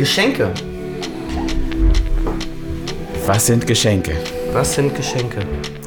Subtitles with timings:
[0.00, 0.50] Geschenke.
[3.26, 4.16] Was sind Geschenke?
[4.50, 5.40] Was sind Geschenke?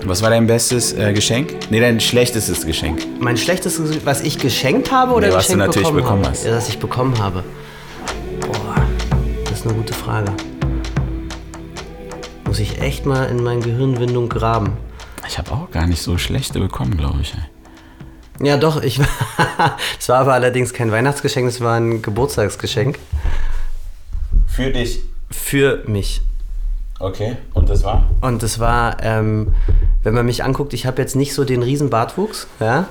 [0.05, 1.55] Was war dein bestes äh, Geschenk?
[1.71, 3.01] Nee, dein schlechtestes Geschenk.
[3.19, 6.45] Mein schlechtestes, was ich geschenkt habe oder Nee, was du natürlich bekommen, bekommen hast.
[6.45, 7.43] Ja, was ich bekommen habe.
[8.41, 8.75] Boah,
[9.45, 10.31] das ist eine gute Frage.
[12.45, 14.73] Muss ich echt mal in mein Gehirnwindung graben.
[15.27, 17.33] Ich habe auch gar nicht so schlechte bekommen, glaube ich.
[18.39, 18.99] Ja, doch, ich
[19.99, 22.99] Es war aber allerdings kein Weihnachtsgeschenk, es war ein Geburtstagsgeschenk
[24.55, 24.99] Für dich.
[25.31, 26.21] für mich.
[26.99, 28.03] Okay, und das war?
[28.21, 29.53] Und es war, ähm,
[30.03, 32.87] wenn man mich anguckt, ich habe jetzt nicht so den riesen Bartwuchs, ja.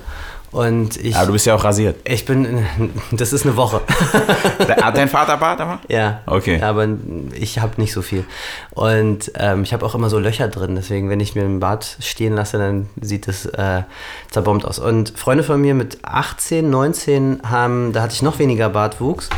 [0.50, 1.96] Und ich, Aber du bist ja auch rasiert.
[2.04, 2.66] ich bin,
[3.12, 3.80] das ist eine Woche.
[4.82, 5.80] Hat dein Vater Bart aber?
[5.88, 6.20] ja.
[6.26, 6.60] Okay.
[6.60, 6.86] Aber
[7.34, 8.24] ich habe nicht so viel.
[8.72, 10.74] Und ähm, ich habe auch immer so Löcher drin.
[10.74, 13.82] Deswegen, wenn ich mir einen Bart stehen lasse, dann sieht es äh,
[14.30, 14.78] zerbombt aus.
[14.78, 19.30] Und Freunde von mir mit 18, 19 haben, da hatte ich noch weniger Bartwuchs.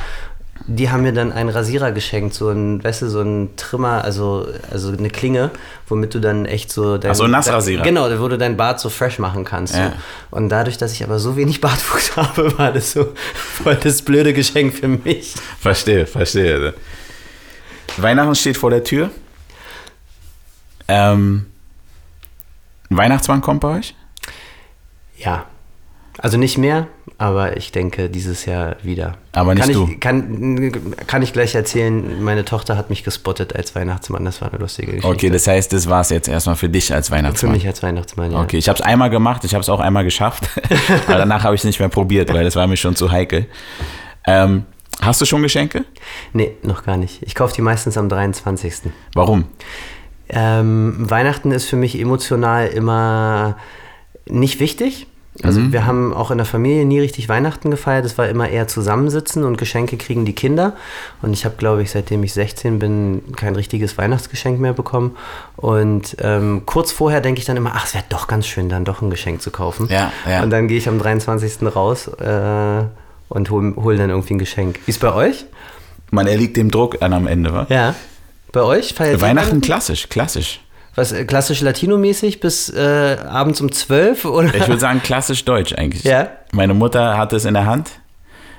[0.67, 4.47] Die haben mir dann einen Rasierer geschenkt, so ein, weißt du, so ein Trimmer, also,
[4.71, 5.51] also eine Klinge,
[5.89, 7.83] womit du dann echt so dein, Ach so, ein Nassrasierer.
[7.83, 9.75] Genau, wo du dein Bart so fresh machen kannst.
[9.77, 9.91] Ja.
[9.91, 10.39] So.
[10.39, 14.33] Und dadurch, dass ich aber so wenig Bartwuchs habe, war das so voll das blöde
[14.33, 15.35] Geschenk für mich.
[15.61, 16.73] Verstehe, verstehe.
[17.99, 19.11] Weihnachten steht vor der Tür.
[20.89, 21.47] Ähm,
[22.89, 23.95] Weihnachtsmann kommt bei euch?
[25.17, 25.47] Ja.
[26.19, 26.87] Also nicht mehr,
[27.25, 29.15] aber ich denke dieses Jahr wieder.
[29.33, 29.89] Aber nicht kann du.
[29.91, 34.27] Ich, kann, kann ich gleich erzählen, meine Tochter hat mich gespottet als Weihnachtsmann.
[34.27, 35.09] Das war eine lustige Geschichte.
[35.09, 37.53] Okay, das heißt, das war es jetzt erstmal für dich als Für Weihnachtsmann.
[37.53, 38.43] mich als Weihnachtsmann, ja.
[38.43, 40.51] Okay, ich habe es einmal gemacht, ich habe es auch einmal geschafft,
[41.07, 43.47] aber danach habe ich es nicht mehr probiert, weil das war mir schon zu heikel.
[44.27, 44.67] Ähm,
[45.01, 45.87] hast du schon Geschenke?
[46.35, 47.23] Nee, noch gar nicht.
[47.23, 48.93] Ich kaufe die meistens am 23.
[49.15, 49.47] Warum?
[50.29, 53.57] Ähm, Weihnachten ist für mich emotional immer
[54.27, 55.07] nicht wichtig.
[55.43, 55.73] Also Mhm.
[55.73, 58.05] wir haben auch in der Familie nie richtig Weihnachten gefeiert.
[58.05, 60.75] Es war immer eher zusammensitzen und Geschenke kriegen die Kinder.
[61.23, 65.17] Und ich habe, glaube ich, seitdem ich 16 bin, kein richtiges Weihnachtsgeschenk mehr bekommen.
[65.57, 68.85] Und ähm, kurz vorher denke ich dann immer, ach, es wäre doch ganz schön, dann
[68.85, 69.89] doch ein Geschenk zu kaufen.
[69.91, 70.43] Ja, ja.
[70.45, 71.75] Und dann gehe ich am 23.
[71.75, 72.83] raus äh,
[73.29, 74.79] und hole hol dann irgendwie ein Geschenk.
[74.87, 75.47] Wie ist bei euch?
[76.13, 77.67] Man erliegt dem Druck an am Ende, wa?
[77.71, 77.97] Ja.
[78.53, 78.95] Bei euch?
[78.95, 80.61] Feiert Weihnachten klassisch, klassisch.
[80.95, 84.25] Was, äh, klassisch Latino-mäßig bis äh, abends um 12?
[84.27, 84.55] Oder?
[84.55, 86.05] Ich würde sagen klassisch deutsch eigentlich.
[86.05, 86.29] Ja.
[86.53, 87.91] Meine Mutter hat es in der Hand,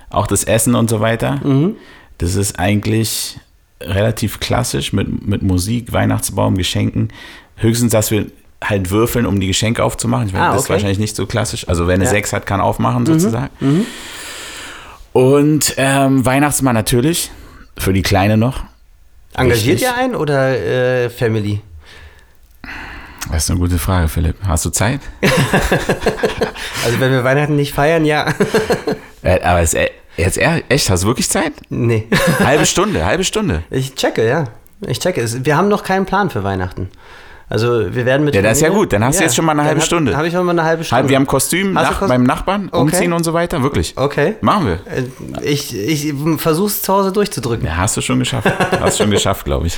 [0.09, 1.39] auch das Essen und so weiter.
[1.43, 1.75] Mhm.
[2.17, 3.39] Das ist eigentlich
[3.81, 7.09] relativ klassisch mit, mit Musik, Weihnachtsbaum, Geschenken.
[7.57, 8.25] Höchstens, dass wir
[8.63, 10.27] halt würfeln, um die Geschenke aufzumachen.
[10.27, 10.73] Ich meine, Ah, das ist okay.
[10.73, 11.67] wahrscheinlich nicht so klassisch.
[11.67, 12.09] Also wer eine Ja.
[12.09, 12.15] Mhm.
[12.15, 13.49] 6 hat, kann aufmachen sozusagen.
[15.13, 17.31] Und ähm, Weihnachtsmann natürlich,
[17.77, 18.63] für die Kleine noch.
[19.33, 19.81] Engagiert Richtig.
[19.83, 21.61] ihr einen oder äh, Family?
[23.31, 24.35] Das ist eine gute Frage, Philipp.
[24.47, 25.01] Hast du Zeit?
[26.85, 28.27] Also wenn wir Weihnachten nicht feiern, ja.
[29.23, 31.53] Äh, aber ist, äh, jetzt echt, hast du wirklich Zeit?
[31.69, 32.07] nee.
[32.43, 33.63] Halbe Stunde, halbe Stunde.
[33.71, 34.45] Ich checke, ja.
[34.85, 35.43] Ich checke es.
[35.45, 36.89] Wir haben noch keinen Plan für Weihnachten.
[37.49, 38.93] Also wir werden mit Ja, das ist ja gut.
[38.93, 40.15] Dann hast du jetzt schon mal eine halbe hab- Stunde.
[40.15, 40.97] Habe ich schon mal eine halbe Stunde.
[41.01, 42.07] Halb, wir haben Kostüm du nach, Kostüm?
[42.07, 42.77] beim Nachbarn, Okay.
[42.81, 43.61] umziehen und so weiter.
[43.63, 43.93] Wirklich.
[43.97, 44.35] Okay.
[44.41, 44.73] Machen wir.
[44.91, 47.65] Äh, Ich, ich versuch's zu Hause durchzudrücken.
[47.65, 48.47] Ja, hast du schon geschafft.
[48.79, 49.77] Hast schon geschafft, glaube ich.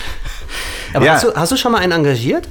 [0.93, 1.13] Aber Ja.
[1.13, 2.47] hast, du, hast du schon mal einen engagiert?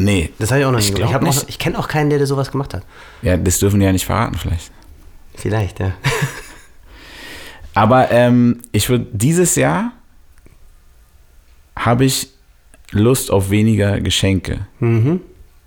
[0.00, 0.30] Nee.
[0.38, 1.08] Das habe ich auch noch nie gemacht.
[1.08, 1.38] Ich, hab nicht.
[1.44, 2.84] auch- ich kenne auch keinen, der, der sowas gemacht hat.
[3.22, 4.70] Ja, das dürfen die ja nicht verraten, vielleicht.
[5.34, 5.92] Vielleicht, ja.
[7.74, 9.92] Aber ähm, ich würde dieses Jahr
[11.76, 12.28] habe ich
[12.90, 14.66] Lust auf weniger Geschenke.
[14.80, 15.20] Mhm.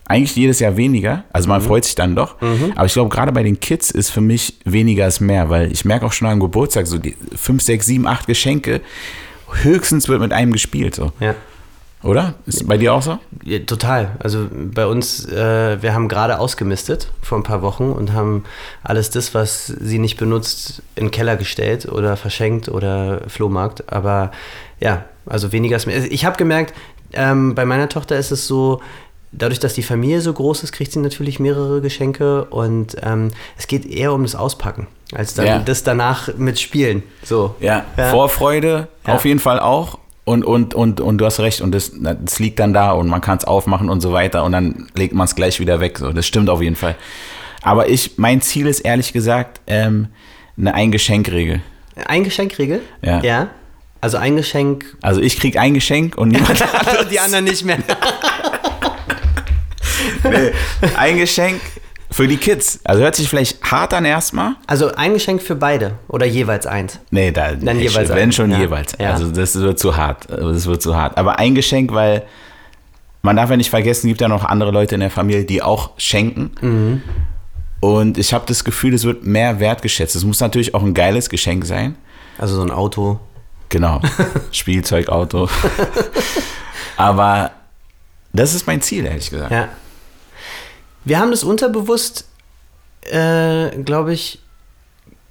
[0.06, 1.24] Eigentlich jedes Jahr weniger.
[1.31, 2.36] Also man freut sich dann doch.
[2.75, 5.86] Aber ich glaube, gerade bei den Kids ist für mich weniger ist mehr, weil ich
[5.86, 8.81] merke auch schon am Geburtstag so die 5, 6, 7, 8 Geschenke.
[9.62, 11.13] Höchstens wird mit einem gespielt, so.
[11.22, 11.36] Ja.
[12.03, 12.34] Oder?
[12.47, 13.19] Ist bei dir auch so?
[13.44, 14.12] Ja, total.
[14.19, 18.44] Also bei uns, äh, wir haben gerade ausgemistet vor ein paar Wochen und haben
[18.84, 23.92] alles das, was sie nicht benutzt, in den Keller gestellt oder verschenkt oder Flohmarkt.
[23.94, 24.31] Aber
[24.80, 25.95] ja, also weniger ist mehr.
[25.95, 26.74] Also Ich habe gemerkt,
[27.13, 28.81] ähm, bei meiner Tochter ist es so,
[29.31, 33.68] dadurch, dass die Familie so groß ist, kriegt sie natürlich mehrere Geschenke und ähm, es
[33.68, 35.59] geht eher um das Auspacken, als dann Ja.
[35.59, 37.03] das danach mit Spielen.
[37.24, 37.56] So.
[37.59, 38.09] Ja, Ja.
[38.09, 39.13] Vorfreude Ja.
[39.15, 40.00] auf jeden Fall auch.
[40.23, 43.21] Und, und, und, und du hast recht, und das, das liegt dann da und man
[43.21, 45.97] kann es aufmachen und so weiter und dann legt man es gleich wieder weg.
[45.97, 46.95] So, das stimmt auf jeden Fall.
[47.63, 50.07] Aber ich, mein Ziel ist ehrlich gesagt ähm,
[50.57, 51.62] eine Ein-Geschenk-Regel.
[52.06, 52.81] Ein Geschenkregel?
[53.01, 53.21] Ja.
[53.21, 53.50] Ja.
[54.00, 56.63] Also ein Geschenk, Also ich krieg ein Geschenk und niemand
[57.12, 57.77] die anderen nicht mehr.
[60.24, 60.51] nee,
[60.97, 61.62] ein Geschenk
[62.12, 62.80] für die Kids.
[62.84, 64.56] Also hört sich vielleicht hart an erstmal.
[64.68, 67.00] Also ein Geschenk für beide oder jeweils eins.
[67.10, 68.60] Nee, da, Dann ich- jeweils wenn ein, schon ja.
[68.60, 68.94] jeweils.
[69.00, 69.12] Ja.
[69.13, 70.30] Also das wird zu hart.
[70.31, 71.18] Also Das wird zu hart.
[71.18, 72.24] Aber ein Geschenk, weil
[73.22, 75.92] man darf ja nicht vergessen, gibt ja noch andere Leute in der Familie, die auch
[75.98, 76.52] schenken.
[76.62, 77.02] Mhm.
[77.80, 80.16] Und ich habe das Gefühl, es wird mehr wertgeschätzt.
[80.16, 81.96] Es muss natürlich auch ein geiles Geschenk sein.
[82.38, 83.19] Also so ein Auto.
[83.69, 84.02] Genau.
[84.52, 85.50] Spielzeugauto.
[86.98, 87.52] Aber
[88.34, 89.52] das ist mein Ziel, ehrlich gesagt.
[89.52, 89.69] Ja.
[91.06, 92.27] Wir haben das unterbewusst,
[93.09, 94.39] äh, glaube ich,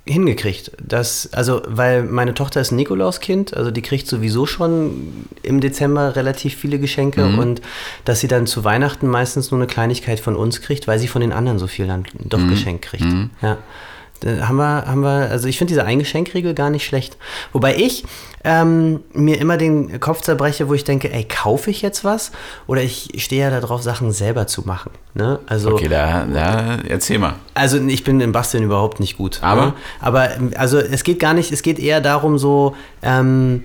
[0.07, 0.73] hingekriegt.
[0.83, 6.17] Dass, also, weil meine Tochter ist ein Nikolauskind, also die kriegt sowieso schon im Dezember
[6.17, 7.39] relativ viele Geschenke Mhm.
[7.39, 7.63] und
[8.05, 11.21] dass sie dann zu Weihnachten meistens nur eine Kleinigkeit von uns kriegt, weil sie von
[11.21, 12.49] den anderen so viel dann doch Mhm.
[12.51, 13.05] geschenkt kriegt.
[13.43, 13.59] Ja.
[14.21, 17.17] Da haben wir, haben wir, also ich finde diese Eingeschenkregel gar nicht schlecht.
[17.53, 18.05] Wobei ich
[18.45, 22.33] ähm, mir immer den Kopf zerbreche, wo ich denke, ey, kaufe ich jetzt was?
[22.67, 24.91] Oder ich stehe ja darauf, Sachen selber zu machen.
[25.15, 25.41] Ne?
[25.47, 27.35] Also, Okay, da, da erzähl mal.
[27.55, 29.41] also ich bin im Basteln überhaupt nicht gut.
[29.43, 29.67] Aber?
[29.67, 29.73] Ne?
[30.01, 33.65] Aber also es geht gar nicht, es geht eher darum so, ähm,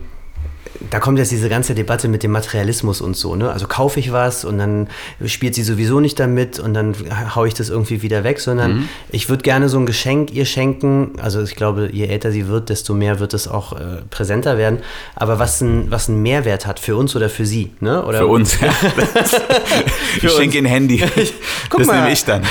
[0.89, 3.51] da kommt jetzt diese ganze Debatte mit dem Materialismus und so, ne?
[3.51, 4.87] Also kaufe ich was und dann
[5.25, 6.93] spielt sie sowieso nicht damit und dann
[7.35, 8.89] haue ich das irgendwie wieder weg, sondern Mhm.
[9.09, 11.13] ich würde gerne so ein Geschenk ihr schenken.
[11.21, 14.79] Also ich glaube, je älter sie wird, desto mehr wird es auch äh, präsenter werden.
[15.15, 18.03] Aber was ein, was einen Mehrwert hat für uns oder für sie, ne?
[18.05, 18.57] Oder Für uns.
[20.21, 20.97] ich schenke ein Handy.
[21.69, 22.01] Guck das mal.
[22.01, 22.43] nehme ich dann.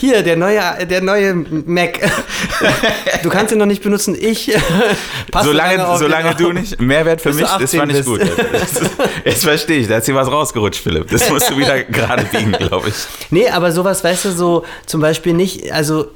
[0.00, 1.98] Hier, der neue, der neue Mac.
[3.22, 4.16] Du kannst ihn noch nicht benutzen.
[4.18, 4.50] Ich
[5.30, 6.80] passe Solange, auf solange den du nicht.
[6.80, 8.08] Mehrwert für mich, das 18 fand ich bist.
[8.08, 8.20] gut.
[8.20, 8.80] Das-
[9.24, 11.10] Jetzt verstehe ich, da ist hier was rausgerutscht, Philipp.
[11.10, 12.94] Das musst du wieder gerade biegen, glaube ich.
[13.30, 16.10] Nee, aber sowas, weißt du, so zum Beispiel nicht, also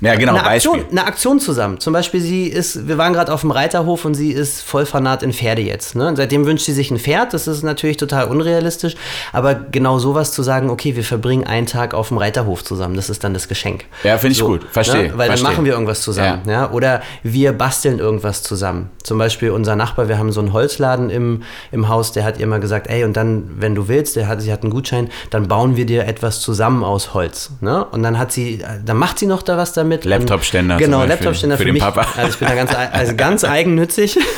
[0.00, 0.72] Ja, genau, eine, Beispiel.
[0.72, 1.80] Aktion, eine Aktion zusammen.
[1.80, 5.22] Zum Beispiel, sie ist, wir waren gerade auf dem Reiterhof und sie ist voll fanat
[5.22, 5.94] in Pferde jetzt.
[5.94, 6.12] Ne?
[6.16, 7.32] Seitdem wünscht sie sich ein Pferd.
[7.32, 8.94] Das ist natürlich total unrealistisch.
[9.32, 13.08] Aber genau sowas zu sagen, okay, wir verbringen einen Tag auf dem Reiterhof zusammen, das
[13.08, 13.86] ist dann das Geschenk.
[14.04, 14.66] Ja, finde ich gut.
[14.70, 15.12] Verstehe, Ne?
[15.16, 15.44] Weil verstehe.
[15.44, 16.42] dann machen wir irgendwas zusammen.
[16.46, 16.52] Ja.
[16.52, 16.70] Ja.
[16.72, 18.90] Oder wir basteln irgendwas zusammen.
[19.02, 21.42] Zum Beispiel unser Nachbar, wir haben so einen Holzladen im,
[21.72, 24.42] im Haus, der hat ihr mal gesagt, ey, und dann, wenn du willst, der hat,
[24.42, 27.50] sie hat einen Gutschein, dann bauen wir dir etwas zusammen aus Holz.
[27.60, 27.84] Ne?
[27.84, 29.85] Und dann hat sie, dann macht sie noch da was damit.
[29.90, 31.82] Laptopständer Und, Genau, zum Beispiel Laptopständer für für, den mich.
[31.82, 32.06] Papa.
[32.16, 34.18] Also ich bin da ganz, also ganz eigennützig.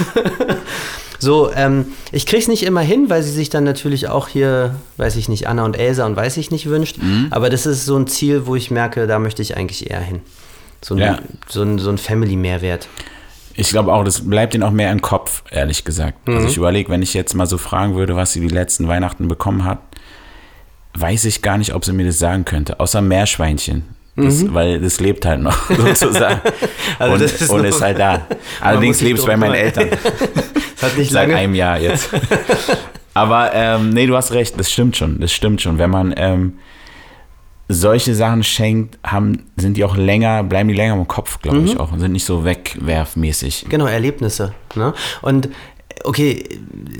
[1.20, 5.16] So, ähm, ich krieg's nicht immer hin, weil sie sich dann natürlich auch hier, weiß
[5.16, 6.98] ich nicht, Anna und Elsa und weiß ich nicht wünscht.
[6.98, 7.26] Mhm.
[7.30, 10.20] Aber das ist so ein Ziel, wo ich merke, da möchte ich eigentlich eher hin.
[10.80, 11.18] So ein, Ja.
[11.48, 12.86] so ein, so ein Family-Mehrwert.
[13.54, 16.28] Ich glaube auch, das bleibt ihnen auch mehr im Kopf, ehrlich gesagt.
[16.28, 16.36] Mhm.
[16.36, 19.26] Also ich überlege, wenn ich jetzt mal so fragen würde, was sie die letzten Weihnachten
[19.26, 19.80] bekommen hat,
[20.94, 22.78] weiß ich gar nicht, ob sie mir das sagen könnte.
[22.78, 23.82] Außer Meerschweinchen.
[24.24, 26.40] Das, Weil das lebt halt noch, sozusagen.
[26.44, 26.50] Mhm.
[26.98, 28.26] Also und, das ist und ist halt da.
[28.60, 29.54] Allerdings lebt es bei meinen.
[29.54, 29.88] Eltern.
[30.80, 31.40] Das hat nicht Seit lange.
[31.40, 32.08] einem Jahr jetzt.
[33.14, 35.18] Aber ähm, nee, du hast recht, das stimmt schon.
[35.20, 35.76] Das stimmt schon.
[35.78, 36.58] Wenn man ähm,
[37.68, 41.66] solche Sachen schenkt, haben, sind die auch länger, bleiben die länger im Kopf, glaube Mhm.
[41.66, 41.90] ich auch.
[41.90, 43.66] Und sind nicht so wegwerfmäßig.
[43.68, 44.54] Genau, Erlebnisse.
[44.76, 44.94] Ne?
[45.20, 45.48] Und
[46.04, 46.44] okay,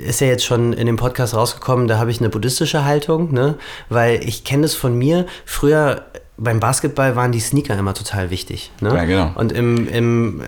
[0.05, 3.55] ist ja jetzt schon in dem Podcast rausgekommen, da habe ich eine buddhistische Haltung, ne?
[3.87, 5.25] weil ich kenne das von mir.
[5.45, 6.03] Früher
[6.39, 8.71] beim Basketball waren die Sneaker immer total wichtig.
[8.81, 8.95] Ne?
[8.95, 9.31] Ja, genau.
[9.35, 10.43] Und im, im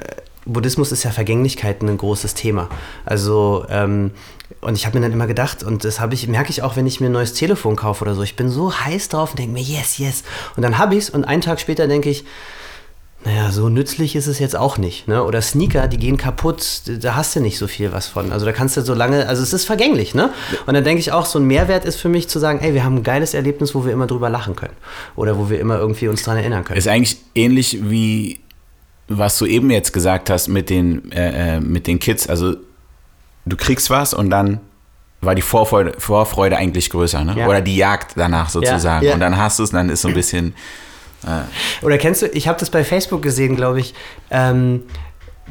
[0.46, 2.70] Buddhismus ist ja Vergänglichkeit ein großes Thema.
[3.06, 4.12] Also, ähm,
[4.62, 6.88] und ich habe mir dann immer gedacht, und das habe ich, merke ich auch, wenn
[6.88, 9.54] ich mir ein neues Telefon kaufe oder so, ich bin so heiß drauf und denke
[9.54, 10.24] mir, yes, yes.
[10.56, 12.26] Und dann habe ich es und einen Tag später denke ich,
[13.24, 15.08] naja, so nützlich ist es jetzt auch nicht.
[15.08, 15.24] Ne?
[15.24, 18.32] Oder Sneaker, die gehen kaputt, da hast du nicht so viel was von.
[18.32, 20.16] Also da kannst du so lange, also es ist vergänglich.
[20.16, 20.32] Ne?
[20.66, 22.84] Und dann denke ich auch, so ein Mehrwert ist für mich zu sagen, ey, wir
[22.84, 24.74] haben ein geiles Erlebnis, wo wir immer drüber lachen können.
[25.16, 26.80] Oder wo wir immer irgendwie uns dran erinnern können.
[26.80, 28.40] Ist eigentlich ähnlich wie
[29.08, 32.28] was du eben jetzt gesagt hast mit den, äh, äh, mit den Kids.
[32.28, 32.56] Also
[33.46, 34.62] du kriegst was und dann
[35.20, 37.36] war die Vorfreude, Vorfreude eigentlich größer, ne?
[37.38, 37.48] Ja.
[37.48, 39.06] Oder die Jagd danach sozusagen.
[39.06, 39.14] ja.
[39.14, 40.56] Und dann hast du es und dann ist so ein bisschen.
[41.82, 43.94] Oder kennst du, ich habe das bei Facebook gesehen, glaube ich.
[44.30, 44.84] Ähm,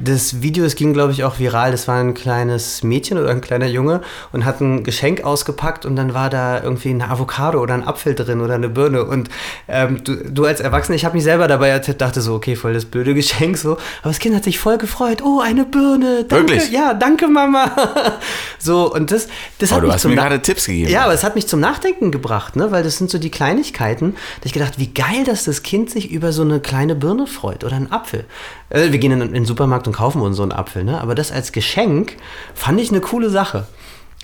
[0.02, 1.70] das Video, es ging, glaube ich, auch viral.
[1.72, 4.00] Das war ein kleines Mädchen oder ein kleiner Junge
[4.32, 8.14] und hat ein Geschenk ausgepackt und dann war da irgendwie eine Avocado oder ein Apfel
[8.14, 9.04] drin oder eine Birne.
[9.04, 9.28] Und
[9.68, 12.72] ähm, du, du als Erwachsener, ich habe mich selber dabei ertappt, dachte so, okay, voll
[12.74, 13.72] das blöde Geschenk so.
[14.02, 15.22] Aber das Kind hat sich voll gefreut.
[15.22, 16.24] Oh, eine Birne.
[16.28, 16.52] Danke.
[16.54, 16.70] Wirklich?
[16.72, 17.70] Ja, danke, Mama.
[18.58, 19.28] so, und das,
[19.58, 20.90] das Oh, hat du mich hast zum mir Na- gerade Tipps gegeben.
[20.90, 22.70] ja, aber es hat mich zum Nachdenken gebracht, ne?
[22.70, 24.12] weil das sind so die Kleinigkeiten.
[24.14, 27.26] Da hab ich gedacht, wie geil, dass das Kind sich über so eine kleine Birne
[27.26, 28.24] freut oder einen Apfel.
[28.70, 31.00] Äh, wir gehen in, in den Supermarkt und kaufen uns so einen Apfel, ne?
[31.00, 32.16] aber das als Geschenk
[32.54, 33.66] fand ich eine coole Sache.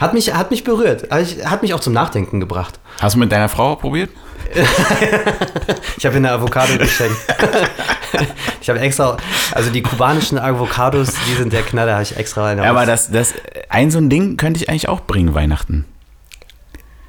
[0.01, 2.79] Hat mich, hat mich berührt, hat mich auch zum Nachdenken gebracht.
[3.01, 4.11] Hast du mit deiner Frau probiert?
[5.99, 7.17] Ich habe ihr eine Avocado geschenkt.
[8.61, 9.17] ich habe extra,
[9.53, 13.33] also die kubanischen Avocados, die sind der Knaller, habe ich extra eine aber das, das,
[13.71, 15.87] ein so ein Ding könnte ich eigentlich auch bringen, Weihnachten.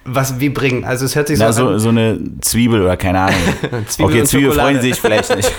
[0.06, 0.86] Was, wie bringen?
[0.86, 1.80] Also es hört sich so so, an.
[1.80, 3.40] so eine Zwiebel oder keine Ahnung.
[3.88, 4.70] Zwiebel okay, und Zwiebel Schokolade.
[4.70, 5.52] freuen sich vielleicht nicht.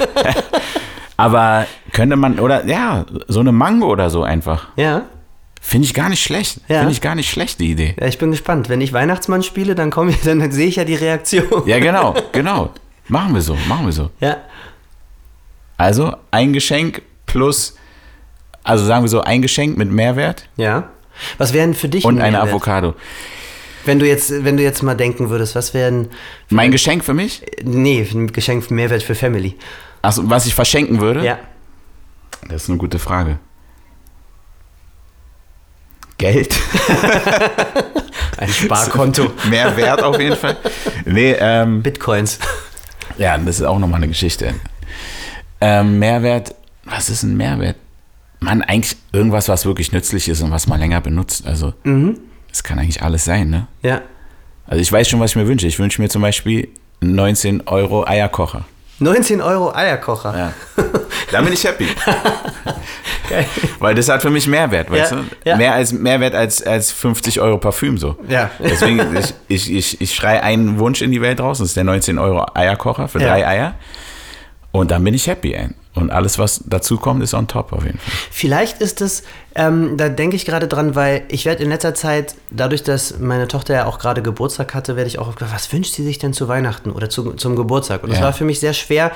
[1.18, 4.68] Aber könnte man, oder ja, so eine Mango oder so einfach.
[4.76, 5.02] Ja.
[5.60, 6.60] Finde ich gar nicht schlecht.
[6.68, 6.78] Ja.
[6.78, 7.96] Finde ich gar nicht schlecht, die Idee.
[8.00, 8.68] Ja, ich bin gespannt.
[8.68, 11.66] Wenn ich Weihnachtsmann spiele, dann komme ich, dann sehe ich ja die Reaktion.
[11.66, 12.70] Ja, genau, genau.
[13.08, 14.10] Machen wir so, machen wir so.
[14.20, 14.36] Ja.
[15.76, 17.74] Also ein Geschenk plus,
[18.62, 20.88] also sagen wir so, ein Geschenk mit Mehrwert Ja.
[21.36, 22.40] Was wären für dich und ein eine?
[22.40, 22.94] Avocado.
[23.84, 26.10] Wenn du jetzt, wenn du jetzt mal denken würdest, was wären
[26.48, 27.42] Mein Geschenk für mich?
[27.64, 29.56] Nee, ein Geschenk Mehrwert für Family.
[30.02, 31.24] Achso, was ich verschenken würde?
[31.24, 31.38] Ja.
[32.48, 33.38] Das ist eine gute Frage.
[36.18, 36.58] Geld?
[38.38, 39.32] Ein Sparkonto.
[39.50, 40.56] Mehr Wert auf jeden Fall.
[41.04, 42.38] Nee, ähm, Bitcoins.
[43.18, 44.54] ja, das ist auch nochmal eine Geschichte.
[45.60, 47.76] Ähm, Mehrwert, was ist ein Mehrwert?
[48.40, 51.46] Man, eigentlich irgendwas, was wirklich nützlich ist und was man länger benutzt.
[51.46, 51.74] Also,
[52.48, 53.66] das kann eigentlich alles sein, ne?
[53.82, 54.02] Ja.
[54.66, 55.66] Also, ich weiß schon, was ich mir wünsche.
[55.66, 56.68] Ich wünsche mir zum Beispiel
[57.00, 58.64] einen 19 Euro Eierkocher.
[59.00, 60.36] 19 Euro Eierkocher.
[60.36, 60.52] Ja.
[61.30, 61.86] Da bin ich happy.
[63.28, 63.44] Geil.
[63.80, 65.24] Weil das hat für mich Mehrwert, weißt Ja, du?
[65.44, 65.56] ja.
[65.58, 68.16] Mehr als Mehrwert als, als 50 Euro Parfüm so.
[68.28, 68.50] Ja.
[68.58, 71.84] Deswegen, ich, ich, ich, ich schreie einen Wunsch in die Welt raus, das ist der
[71.84, 73.74] 19 Euro Eierkocher für drei Eier.
[74.72, 75.68] Und dann bin ich happy, ey.
[75.98, 78.12] Und alles, was dazu kommt, ist on top auf jeden Fall.
[78.30, 79.22] Vielleicht ist es,
[79.54, 83.48] ähm, da denke ich gerade dran, weil ich werde in letzter Zeit, dadurch, dass meine
[83.48, 86.32] Tochter ja auch gerade Geburtstag hatte, werde ich auch gefragt, was wünscht sie sich denn
[86.32, 88.02] zu Weihnachten oder zu, zum Geburtstag?
[88.02, 88.26] Und das Ja.
[88.26, 89.10] war für mich sehr schwer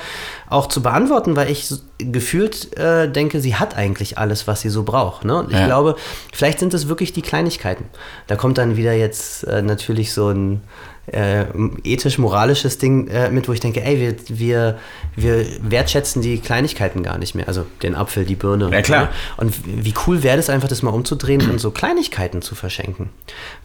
[0.49, 1.73] auch zu beantworten, weil ich
[2.11, 5.25] gefühlt äh, denke, sie hat eigentlich alles, was sie so braucht.
[5.25, 5.37] Ne?
[5.37, 5.65] Und ich Ja.
[5.65, 5.95] glaube,
[6.33, 7.85] vielleicht sind es wirklich die Kleinigkeiten.
[8.27, 10.61] Da kommt dann wieder jetzt äh, natürlich so ein
[11.07, 11.43] äh,
[11.83, 14.77] ethisch-moralisches Ding äh, mit, wo ich denke, ey, wir, wir,
[15.17, 17.47] wir wertschätzen die Kleinigkeiten gar nicht mehr.
[17.49, 18.69] Also den Apfel, die Birne.
[18.71, 19.03] Ja, klar.
[19.03, 19.09] Ne?
[19.35, 23.09] Und wie cool wäre das einfach, das mal umzudrehen und so Kleinigkeiten zu verschenken.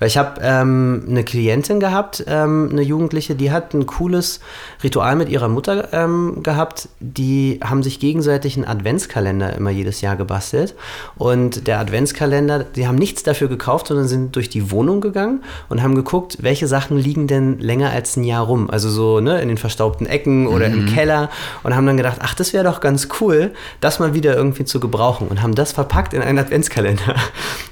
[0.00, 4.40] Weil ich habe ähm, eine Klientin gehabt, ähm, eine Jugendliche, die hat ein cooles
[4.82, 6.88] Ritual mit ihrer Mutter ähm, gehabt.
[6.98, 10.74] Die haben sich gegenseitig einen Adventskalender immer jedes Jahr gebastelt.
[11.16, 15.82] Und der Adventskalender, die haben nichts dafür gekauft, sondern sind durch die Wohnung gegangen und
[15.82, 18.70] haben geguckt, welche Sachen liegen denn länger als ein Jahr rum.
[18.70, 21.30] Also so ne, in den verstaubten Ecken oder im Keller.
[21.62, 24.80] Und haben dann gedacht, ach, das wäre doch ganz cool, das mal wieder irgendwie zu
[24.80, 25.28] gebrauchen.
[25.28, 27.14] Und haben das verpackt in einen Adventskalender.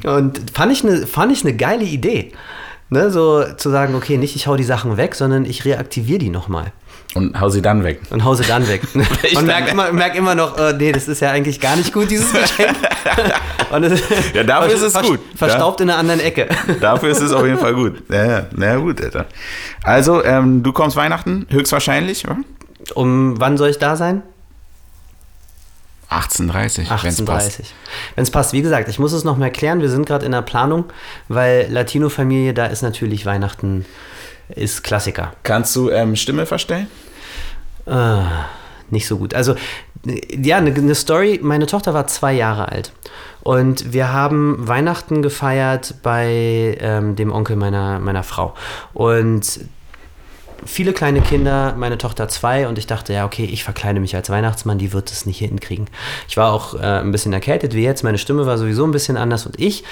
[0.04, 2.32] Und fand ich eine, fand ich eine geile Idee.
[2.88, 6.30] Ne, so zu sagen, okay, nicht ich hau die Sachen weg, sondern ich reaktiviere die
[6.30, 6.72] nochmal.
[7.16, 8.00] Und hau sie dann weg.
[8.10, 8.82] Und hau sie dann weg.
[9.22, 11.74] Ich und dann- merk immer, merk immer noch, äh, nee, das ist ja eigentlich gar
[11.76, 12.76] nicht gut, dieses Geschenk.
[13.70, 14.00] Und es,
[14.32, 15.18] Ja, dafür ist es gut.
[15.34, 16.48] Verstaubt in einer anderen Ecke.
[16.80, 18.02] Dafür ist es auf jeden Fall gut.
[18.10, 18.46] Ja, ja.
[18.52, 19.26] na gut, Alter.
[19.82, 22.36] Also, ähm, du kommst Weihnachten, höchstwahrscheinlich, oder?
[22.94, 24.22] Um wann soll ich da sein?
[26.10, 27.60] 18.30 wenn's 18.30
[28.14, 28.52] Wenn es passt.
[28.52, 29.80] Wie gesagt, ich muss es noch mal klären.
[29.80, 30.84] Wir sind gerade in der Planung,
[31.28, 33.84] weil Latino-Familie, da ist natürlich Weihnachten
[34.48, 35.32] ist Klassiker.
[35.42, 36.86] Kannst du ähm, Stimme verstellen?
[37.86, 38.46] Ah,
[38.90, 39.34] nicht so gut.
[39.34, 39.54] Also,
[40.04, 41.40] ja, eine, eine Story.
[41.42, 42.92] Meine Tochter war zwei Jahre alt.
[43.42, 48.54] Und wir haben Weihnachten gefeiert bei ähm, dem Onkel meiner, meiner Frau.
[48.92, 49.60] Und
[50.64, 54.30] viele kleine Kinder, meine Tochter zwei und ich dachte, ja, okay, ich verkleide mich als
[54.30, 55.86] Weihnachtsmann, die wird es nicht hinkriegen.
[56.28, 59.16] Ich war auch äh, ein bisschen erkältet wie jetzt, meine Stimme war sowieso ein bisschen
[59.16, 59.84] anders und ich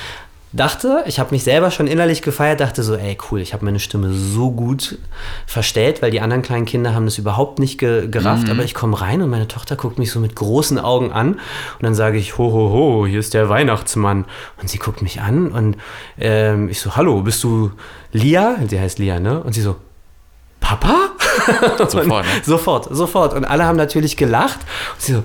[0.55, 3.81] dachte, ich habe mich selber schon innerlich gefeiert, dachte so, ey, cool, ich habe meine
[3.81, 4.99] Stimme so gut
[5.47, 9.01] verstellt, weil die anderen kleinen Kinder haben das überhaupt nicht ge gerafft, aber ich komme
[9.01, 12.39] rein und meine Tochter guckt mich so mit großen Augen an und dann sage ich,
[12.39, 14.27] ho, ho, ho, hier ist der Weihnachtsmann
[14.61, 15.77] und sie guckt mich an und
[16.19, 17.73] ähm, ich so, hallo, bist du
[18.13, 18.57] Lia?
[18.69, 19.43] Sie heißt Lia, ne?
[19.43, 19.77] Und sie so,
[20.61, 21.11] Papa?
[21.89, 22.43] Sofort, ne?
[22.45, 23.35] Sofort, sofort.
[23.35, 24.61] Und alle haben natürlich gelacht.
[24.95, 25.25] Und sie so,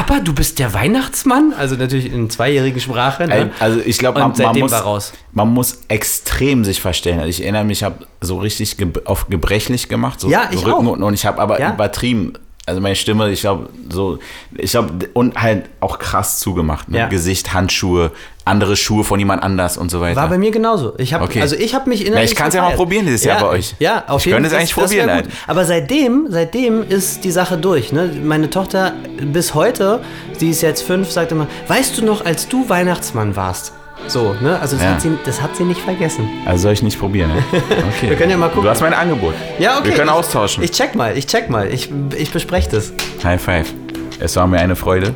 [0.00, 1.52] Papa, du bist der Weihnachtsmann?
[1.58, 3.26] Also natürlich in zweijährigen Sprache.
[3.26, 3.50] Ne?
[3.60, 7.18] Also ich glaube, man, man, muss, man muss extrem sich verstellen.
[7.18, 10.64] Also ich erinnere mich, ich habe so richtig ge auf gebrechlich gemacht, so Ja, ich
[10.64, 10.92] Rücken auch.
[10.92, 11.74] und, und ich habe aber Ja.
[11.74, 12.32] übertrieben.
[12.66, 14.18] Also meine Stimme, ich glaube, so,
[14.56, 16.88] ich glaube, und halt auch krass zugemacht.
[16.88, 16.98] Ne?
[16.98, 17.08] Ja.
[17.08, 18.12] Gesicht, Handschuhe,
[18.44, 20.16] andere Schuhe von jemand anders und so weiter.
[20.20, 20.92] War bei mir genauso.
[20.98, 21.40] Ich habe Okay.
[21.40, 23.74] also ich habe mich Ja, innerlich ich kann's ja mal probieren dieses Jahr bei euch.
[23.80, 24.58] Ja, auf Ich jeden könnte Fall.
[24.58, 25.28] es eigentlich Das- das wär probieren, halt.
[25.48, 27.92] Aber seitdem, seitdem ist die Sache durch.
[27.92, 28.10] Ne?
[28.22, 30.00] Meine Tochter bis heute,
[30.38, 33.72] sie ist jetzt fünf, sagt immer, weißt du noch, als du Weihnachtsmann warst?
[34.06, 34.58] So, ne?
[34.60, 34.92] Also das, Ja.
[34.92, 36.28] hat, sie, das hat sie nicht vergessen.
[36.44, 37.42] also soll ich nicht probieren, ne?
[37.96, 38.10] Okay.
[38.10, 38.64] Wir können ja mal gucken.
[38.64, 39.34] Du hast mein Angebot.
[39.58, 39.88] Ja, okay.
[39.88, 40.62] Wir können ich, austauschen.
[40.64, 41.72] Ich check mal, ich check mal.
[41.72, 42.92] Ich, ich bespreche das.
[43.22, 43.72] High five.
[44.18, 45.14] Es war mir eine Freude.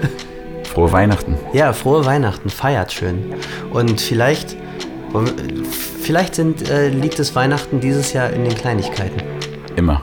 [0.72, 1.36] Frohe Weihnachten.
[1.52, 3.34] Ja, frohe Weihnachten, feiert schön.
[3.70, 4.56] Und vielleicht,
[6.02, 9.22] vielleicht sind, äh, liegt es Weihnachten dieses Jahr in den Kleinigkeiten.
[9.76, 10.02] Immer.